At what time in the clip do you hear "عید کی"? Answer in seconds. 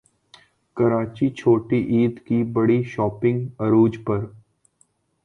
1.91-2.37